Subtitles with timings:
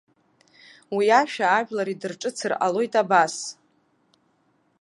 [0.95, 3.35] Уи ашәа ажәлар идырҿыцыр ҟалоит абас.